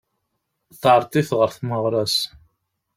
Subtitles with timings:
[0.79, 2.17] Teεreḍ-it ɣer tmeɣra-s.